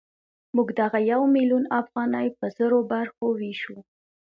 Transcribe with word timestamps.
موږ 0.55 0.67
دغه 0.81 0.99
یو 1.11 1.21
میلیون 1.35 1.63
افغانۍ 1.79 2.27
په 2.37 2.45
زرو 2.57 2.79
برخو 2.91 3.25
وېشو 3.39 3.77